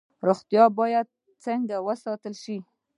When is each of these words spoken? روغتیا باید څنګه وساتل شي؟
روغتیا 0.27 0.63
باید 0.79 1.07
څنګه 1.43 1.75
وساتل 1.87 2.33
شي؟ 2.43 2.57